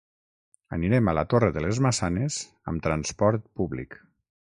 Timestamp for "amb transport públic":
2.73-3.95